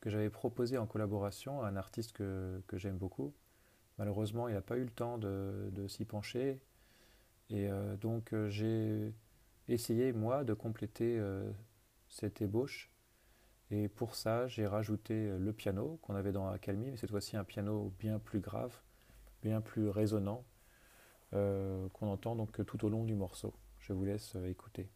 [0.00, 3.34] que j'avais proposé en collaboration à un artiste que, j'aime beaucoup.
[3.98, 6.60] Malheureusement, il n'a pas eu le temps de, s'y pencher.
[7.50, 9.12] Et euh, donc, euh, j'ai
[9.68, 11.50] essayé, moi, de compléter euh,
[12.08, 12.90] cette ébauche.
[13.70, 17.44] Et pour ça, j'ai rajouté le piano qu'on avait dans Accalmie, mais cette fois-ci un
[17.44, 18.76] piano bien plus grave,
[19.42, 20.44] bien plus résonnant,
[21.30, 23.54] qu'on entend donc tout au long du morceau.
[23.78, 24.90] Je vous laisse écouter.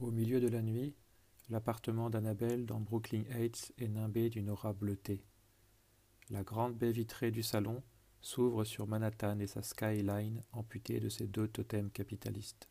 [0.00, 0.92] Au milieu de la nuit,
[1.50, 5.24] l'appartement d'Annabelle dans Brooklyn Heights est nimbé d'une aura bleutée.
[6.30, 7.80] La grande baie vitrée du salon
[8.20, 12.68] s'ouvre sur Manhattan et sa skyline amputée de ses deux totems capitalistes.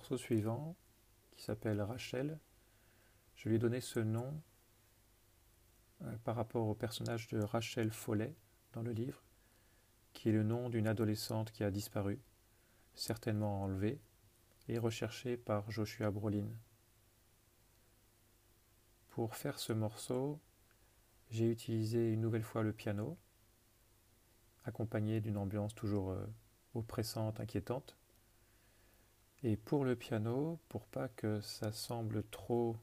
[0.00, 0.76] Morceau suivant,
[1.30, 2.38] qui s'appelle Rachel,
[3.36, 4.40] je lui ai donné ce nom
[6.00, 8.34] euh, par rapport au personnage de Rachel Follet
[8.72, 9.22] dans le livre,
[10.14, 12.18] qui est le nom d'une adolescente qui a disparu,
[12.94, 14.00] certainement enlevée,
[14.68, 16.48] et recherchée par Joshua Brolin.
[19.10, 20.40] Pour faire ce morceau,
[21.28, 23.18] j'ai utilisé une nouvelle fois le piano,
[24.64, 26.24] accompagné d'une ambiance toujours euh,
[26.72, 27.99] oppressante, inquiétante.
[29.42, 32.76] Et pour le piano, pour pas que ça semble trop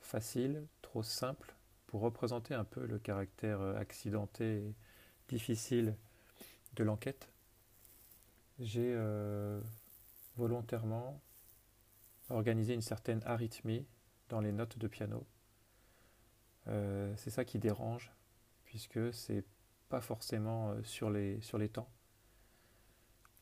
[0.00, 1.54] facile, trop simple,
[1.86, 4.74] pour représenter un peu le caractère accidenté et
[5.28, 5.96] difficile
[6.76, 7.28] de l'enquête,
[8.58, 9.60] j'ai euh,
[10.36, 11.20] volontairement
[12.30, 13.86] organisé une certaine arythmie
[14.28, 15.26] dans les notes de piano.
[16.68, 18.12] Euh, c'est ça qui dérange,
[18.64, 19.44] puisque c'est
[19.88, 21.88] pas forcément euh, sur les, sur les temps.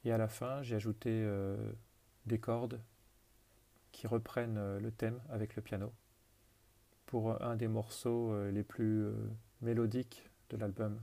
[0.05, 1.57] Et à la fin, j'ai ajouté euh,
[2.27, 2.81] des cordes
[3.93, 5.93] qui reprennent euh, le thème avec le piano
[7.07, 9.07] pour un des morceaux les plus
[9.61, 11.01] mélodiques de l'album.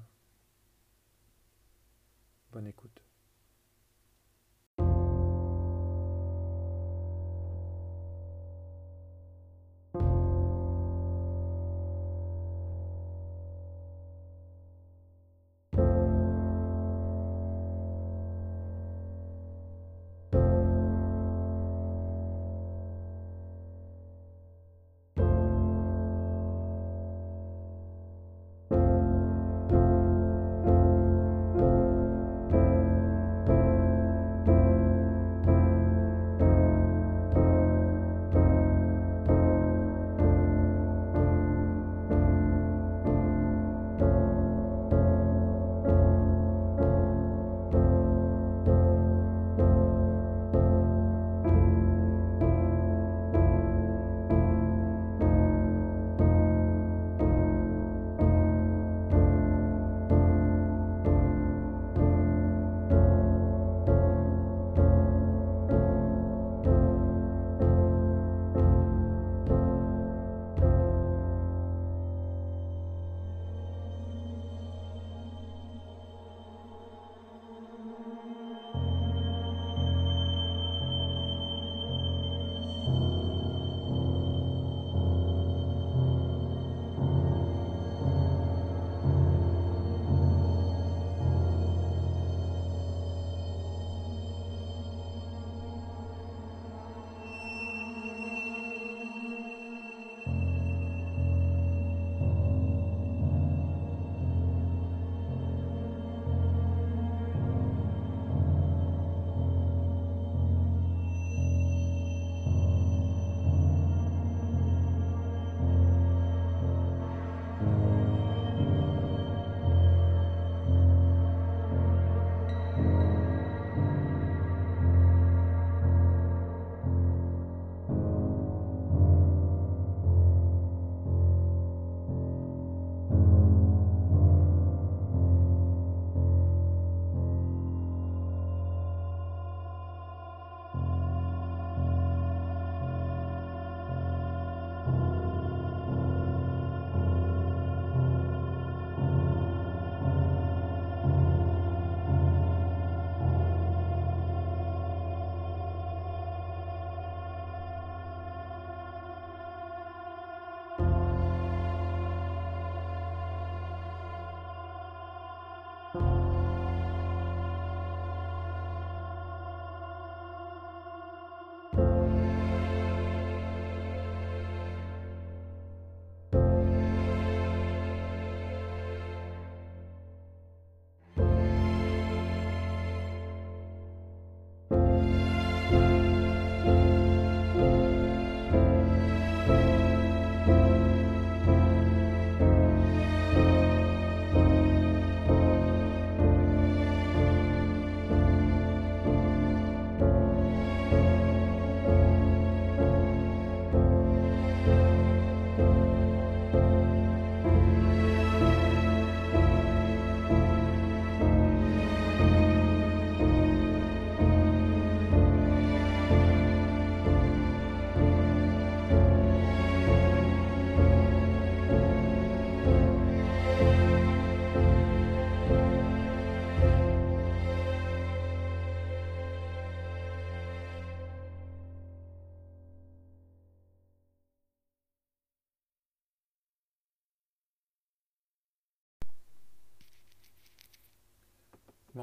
[2.52, 3.02] Bonne écoute.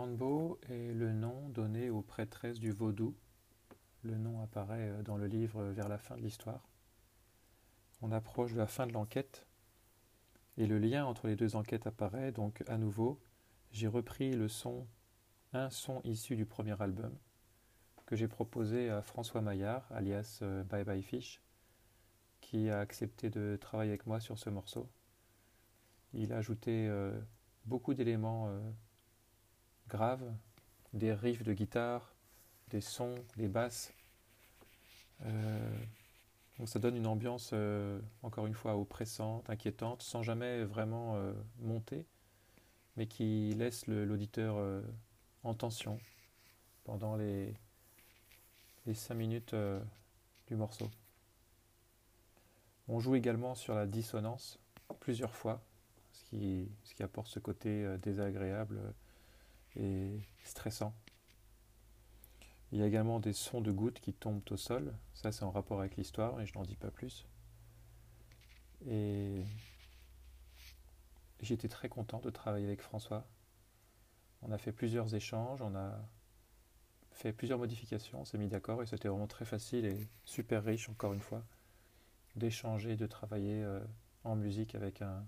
[0.00, 3.14] Mambo est le nom donné aux prêtresses du vaudou.
[4.02, 6.70] Le nom apparaît euh, dans le livre vers la fin de l'histoire.
[8.00, 9.46] On approche de la fin de l'enquête
[10.56, 12.32] et le lien entre les deux enquêtes apparaît.
[12.32, 13.20] Donc à nouveau,
[13.72, 14.86] j'ai repris le son,
[15.52, 17.14] un son issu du premier album
[18.06, 21.42] que j'ai proposé à François Maillard, alias euh, Bye Bye Fish,
[22.40, 24.88] qui a accepté de travailler avec moi sur ce morceau.
[26.14, 27.20] Il a ajouté euh,
[27.66, 28.48] beaucoup d'éléments
[29.90, 30.24] graves,
[30.94, 32.14] des riffs de guitare,
[32.68, 33.92] des sons, des basses,
[35.26, 35.78] euh,
[36.60, 41.32] Donc ça donne une ambiance, euh, encore une fois, oppressante, inquiétante, sans jamais vraiment euh,
[41.58, 42.04] monter,
[42.96, 44.82] mais qui laisse l'auditeur euh,
[45.42, 45.98] en tension
[46.84, 47.54] pendant les,
[48.84, 49.54] les cinq minutes
[50.48, 50.90] du morceau.
[52.88, 54.58] On joue également sur la dissonance
[55.00, 55.62] plusieurs fois,
[56.12, 58.80] ce qui, ce qui apporte ce côté désagréable
[59.76, 60.94] et stressant.
[62.72, 64.94] Il y a également des sons de gouttes qui tombent au sol.
[65.14, 67.26] Ça, c'est en rapport avec l'histoire et je n'en dis pas plus.
[68.86, 69.44] Et
[71.40, 73.26] j'étais très content de travailler avec François.
[74.42, 75.98] On a fait plusieurs échanges, on a
[77.10, 80.88] fait plusieurs modifications, on s'est mis d'accord et c'était vraiment très facile et super riche,
[80.88, 81.44] encore une fois,
[82.36, 83.80] d'échanger, de travailler euh,
[84.24, 85.26] en musique avec un,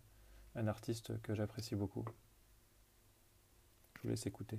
[0.55, 2.05] un artiste que j'apprécie beaucoup.
[4.03, 4.59] Je vous laisse écouter.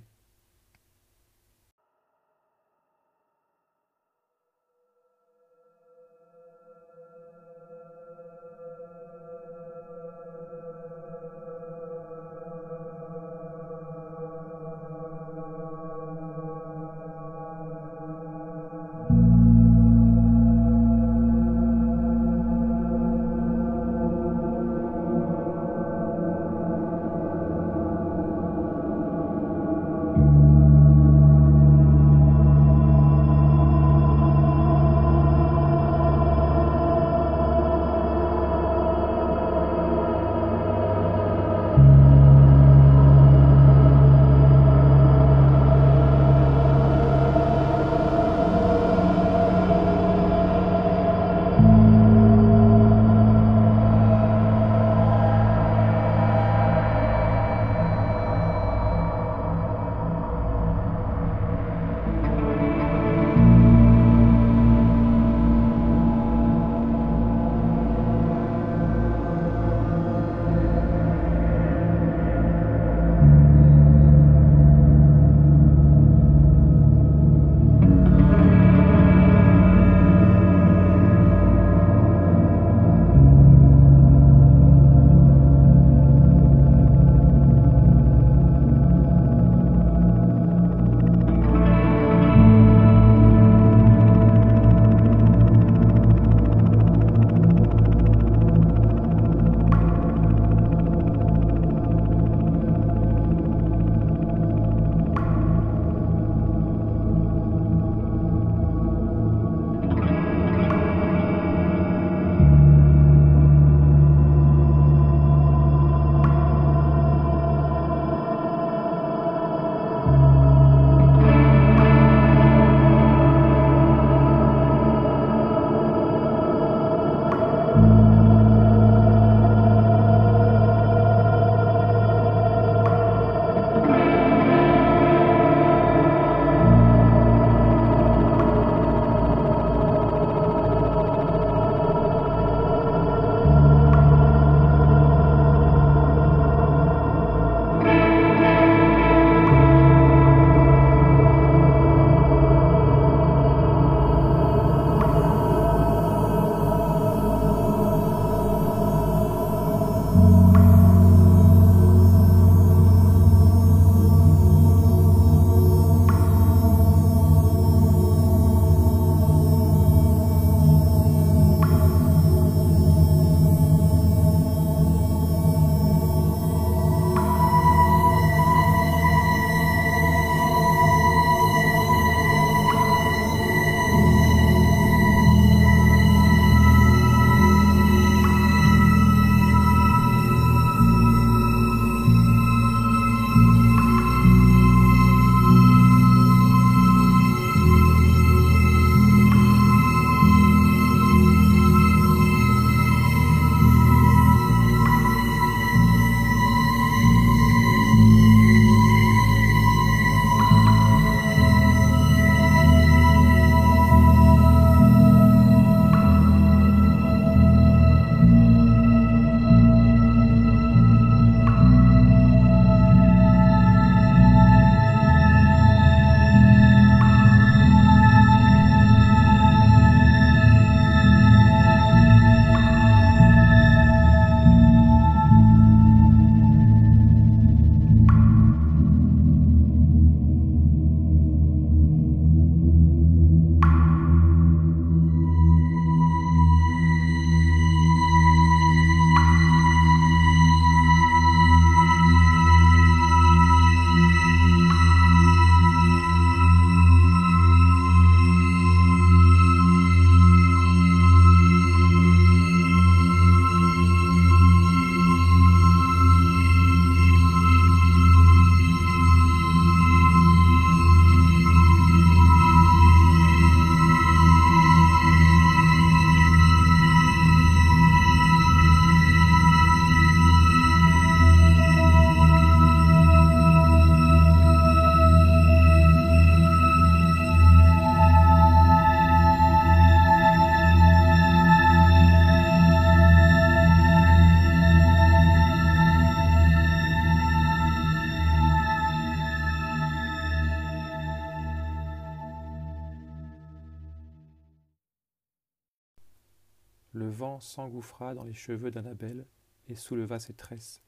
[307.40, 309.26] S'engouffra dans les cheveux d'Annabelle
[309.68, 310.82] et souleva ses tresses.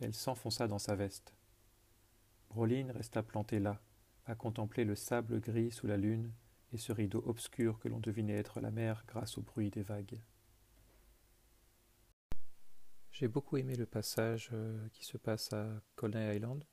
[0.00, 1.34] Elle s'enfonça dans sa veste.
[2.50, 3.80] Broline resta plantée là,
[4.26, 6.32] à contempler le sable gris sous la lune
[6.72, 10.20] et ce rideau obscur que l'on devinait être la mer grâce au bruit des vagues.
[13.10, 15.66] J'ai beaucoup aimé le passage euh, qui se passe à
[15.96, 16.64] Coney Island,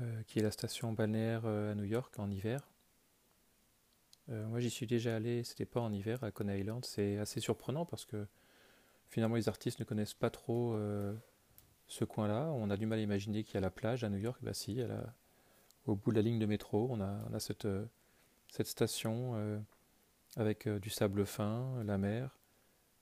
[0.00, 2.70] euh, qui est la station balnéaire euh, à New York en hiver.
[4.28, 7.86] Moi j'y suis déjà allé, c'était pas en hiver à Coney Island, c'est assez surprenant
[7.86, 8.26] parce que
[9.08, 10.78] finalement les artistes ne connaissent pas trop
[11.86, 12.50] ce coin-là.
[12.52, 14.52] On a du mal à imaginer qu'il y a la plage à New York, bah
[14.52, 14.80] si,
[15.86, 17.66] au bout de la ligne de métro, on a, cette,
[18.48, 19.64] cette, station
[20.36, 22.36] avec du sable fin, la mer.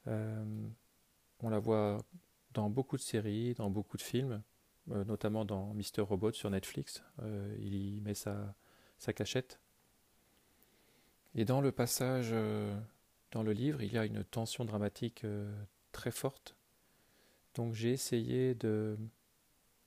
[0.07, 1.99] On la voit
[2.55, 4.43] dans beaucoup de séries, dans beaucoup de films,
[4.91, 7.03] euh, notamment dans Mister Robot sur Netflix.
[7.23, 8.55] Euh, il y met sa,
[9.15, 9.61] cachette.
[11.37, 12.77] Et dans le passage euh,
[13.31, 15.25] dans le livre, il y a une tension dramatique
[15.93, 16.57] très forte.
[17.55, 18.99] Donc j'ai essayé de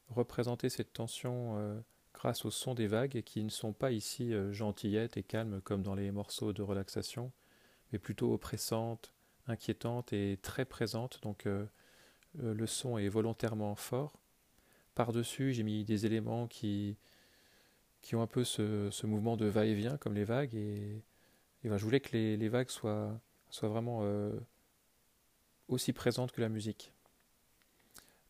[0.08, 5.24] représenter cette tension grâce au son des vagues qui ne sont pas ici gentillettes et
[5.24, 7.32] calmes comme dans les morceaux de relaxation,
[7.92, 9.14] mais plutôt oppressantes,
[9.50, 11.66] inquiétante et très présente, donc euh,
[12.44, 14.22] euh, le son est volontairement fort.
[14.96, 16.98] Par-dessus, j'ai mis des éléments qui,
[18.02, 21.04] qui ont un peu ce, mouvement de va-et-vient, comme les vagues, et,
[21.64, 23.20] ben, je voulais que les, vagues soient,
[23.50, 24.32] soient vraiment euh,
[25.68, 26.94] aussi présentes que la musique.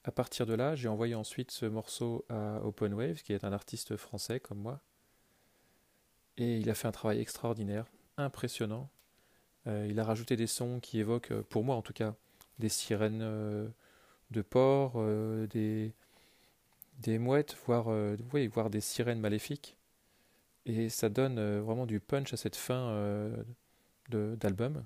[0.04, 3.54] À partir de là, j'ai envoyé ensuite ce morceau à Open Wave, qui est un
[3.54, 4.80] artiste français comme moi.
[6.38, 7.86] Et il a fait un travail extraordinaire,
[8.18, 8.90] impressionnant.
[9.68, 12.16] Euh, il a rajouté des sons qui évoquent, euh, pour moi en tout cas,
[12.58, 13.20] des sirènes
[14.32, 15.02] de porc,
[15.48, 15.94] des,
[17.00, 17.88] des mouettes, voire,
[18.52, 19.78] voire des sirènes maléfiques.
[20.66, 23.32] Et ça donne vraiment du punch à cette fin
[24.10, 24.84] d'album.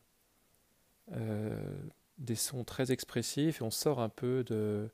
[2.18, 4.90] des sons très expressifs et on sort un peu de,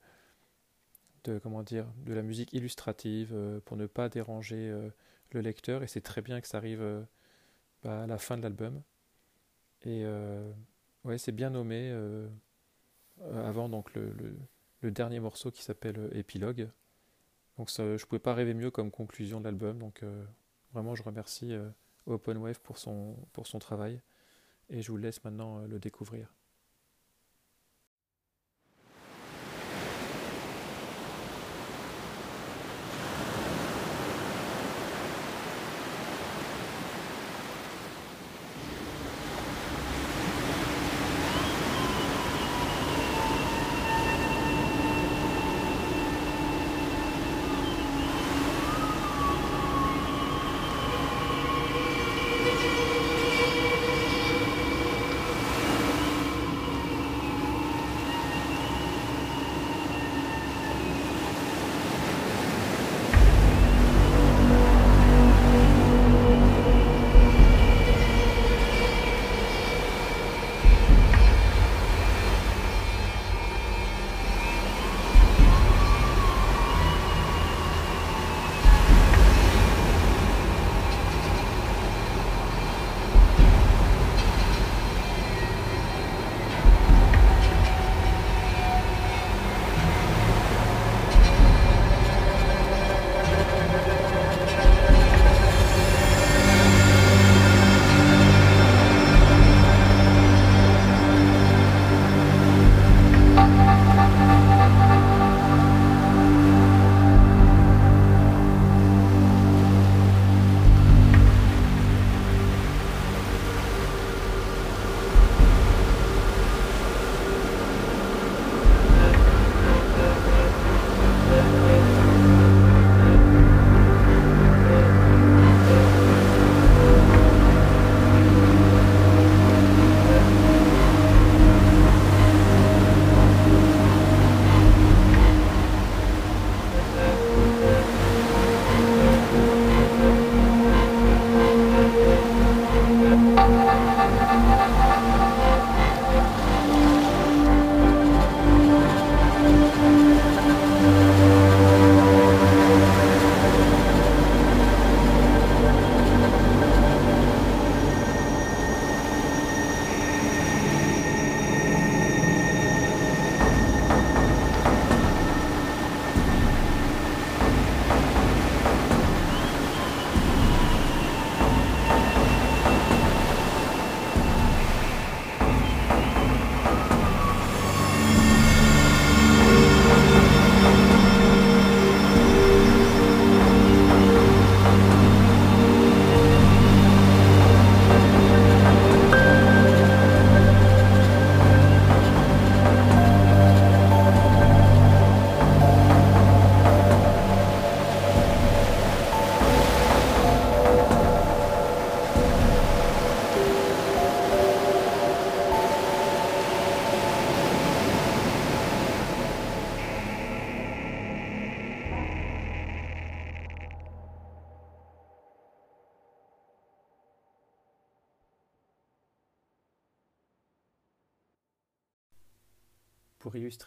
[1.25, 3.35] de comment dire de la musique illustrative
[3.65, 4.73] pour ne pas déranger
[5.31, 7.05] le lecteur et c'est très bien que ça arrive
[7.83, 8.81] bah, à la fin de l'album.
[9.83, 10.51] Et euh,
[11.05, 12.27] ouais, c'est bien nommé euh,
[13.31, 14.13] avant donc le,
[14.81, 16.69] le, dernier morceau qui s'appelle Épilogue.
[17.57, 19.79] Donc ça, je pouvais pas rêver mieux comme conclusion de l'album.
[19.79, 20.25] Donc euh,
[20.73, 21.53] vraiment, je remercie
[22.05, 24.01] OpenWave pour son, pour son travail.
[24.69, 26.33] Et je vous laisse maintenant le découvrir.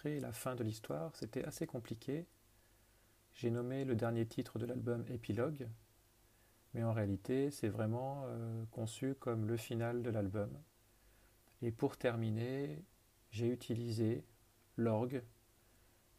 [0.04, 2.26] La fin de l'histoire, c'était assez compliqué.
[3.34, 5.68] J'ai nommé le dernier titre de l'album Épilogue,
[6.74, 10.50] mais en réalité c'est vraiment euh, conçu comme le final de l'album.
[11.62, 12.84] Et pour terminer,
[13.30, 14.24] j'ai utilisé
[14.76, 15.22] l'orgue.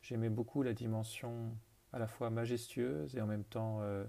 [0.02, 1.56] J'aimais beaucoup la dimension
[1.92, 4.06] à la fois majestueuse et en même temps, euh,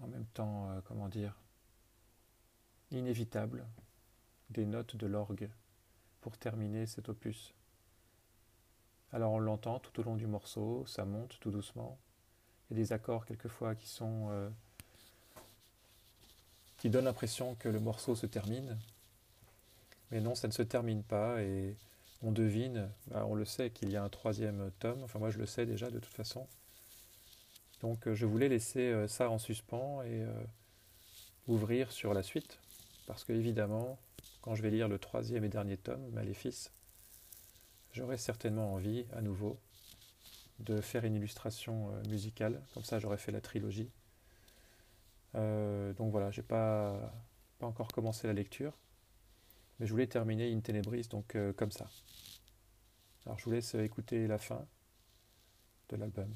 [0.00, 1.40] en même temps, euh, comment dire,
[2.90, 3.64] inévitable
[4.50, 5.48] des notes de l'orgue
[6.24, 7.52] pour terminer cet opus.
[9.12, 11.98] Alors on l'entend tout au long du morceau, ça monte tout doucement.
[12.70, 14.48] Il y a des accords quelquefois qui sont euh,
[16.78, 18.78] qui donnent l'impression que le morceau se termine,
[20.10, 21.76] mais non, ça ne se termine pas et
[22.22, 25.02] on devine, bah, on le sait qu'il y a un troisième tome.
[25.04, 26.46] Enfin moi je le sais déjà de toute façon.
[27.82, 30.24] Donc euh, je voulais laisser euh, ça en suspens et
[31.48, 32.58] ouvrir sur la suite.
[33.06, 33.98] Parce que évidemment,
[34.44, 36.70] quand je vais lire le troisième et dernier tome, Maléfice,
[37.92, 39.58] j'aurai certainement envie, à nouveau,
[40.58, 42.60] de faire une illustration euh, musicale.
[42.74, 43.90] Comme ça, j'aurais fait la trilogie.
[45.34, 47.14] Euh, donc voilà, j'ai pas,
[47.58, 48.78] pas encore commencé la lecture.
[49.80, 51.88] Mais je voulais terminer In Tenebris, donc euh, comme ça.
[53.24, 54.66] Alors je vous laisse écouter la fin
[55.88, 56.30] de l'album.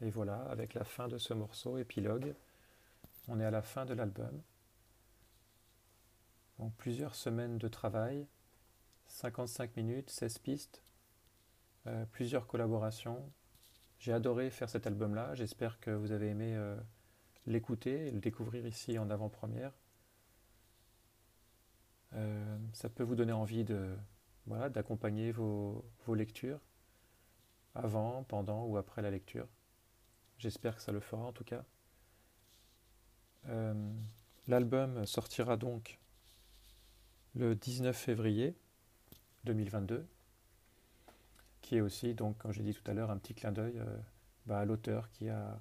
[0.00, 2.34] Et voilà, avec la fin de ce morceau, épilogue,
[3.26, 4.40] on est à la fin de l'album.
[6.58, 8.26] Donc plusieurs semaines de travail,
[9.06, 10.82] 55 minutes, 16 pistes,
[11.86, 13.30] euh, plusieurs collaborations.
[13.98, 16.76] J'ai adoré faire cet album-là, j'espère que vous avez aimé euh,
[17.46, 19.72] l'écouter et le découvrir ici en avant-première.
[22.14, 23.96] Euh, ça peut vous donner envie de
[24.46, 26.60] voilà, d'accompagner vos, vos lectures
[27.74, 29.46] avant, pendant ou après la lecture.
[30.38, 31.64] J'espère que ça le fera en tout cas.
[34.46, 35.98] L'album sortira donc
[37.34, 38.56] le 19 février
[39.44, 40.06] 2022,
[41.60, 43.98] qui est aussi, donc, comme j'ai dit tout à l'heure, un petit clin d'œil euh,
[44.46, 45.60] bah, à l'auteur qui a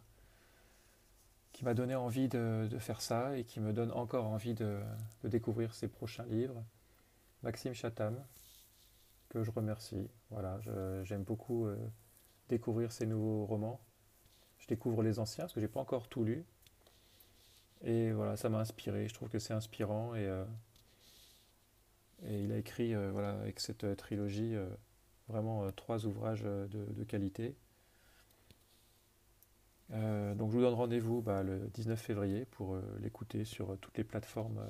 [1.51, 4.79] qui m'a donné envie de, faire ça et qui me donne encore envie de,
[5.23, 6.63] découvrir ses prochains livres.
[7.41, 8.23] Maxime Chatham,
[9.29, 10.07] que je remercie.
[10.29, 10.59] Voilà,
[11.03, 11.75] j'aime beaucoup euh,
[12.47, 13.81] découvrir ses nouveaux romans.
[14.67, 16.43] Je découvre les anciens parce que j'ai pas encore tout lu.
[17.83, 19.07] Et voilà, ça m'a inspiré.
[19.07, 20.43] Je trouve que c'est inspirant et euh,
[22.23, 24.55] il a écrit euh, voilà, avec cette euh, trilogie
[25.27, 27.55] vraiment trois ouvrages de, qualité.
[29.89, 34.65] donc je vous donne rendez-vous bah, le 19 février pour l'écouter sur toutes les plateformes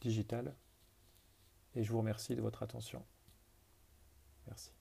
[0.00, 0.54] digitales.
[1.76, 3.00] Et je vous remercie de votre attention.
[4.48, 4.72] Merci.